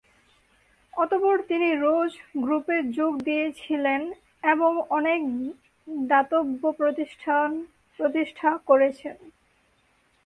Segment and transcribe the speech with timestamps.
[0.93, 4.01] অতঃপর তিনি 'রোজ' গ্রুপে যোগ দিয়েছিলেন
[4.43, 5.19] এবং অনেক
[6.05, 7.47] দাতব্য প্রতিষ্ঠান
[7.99, 9.17] প্রতিষ্ঠা করেছেন।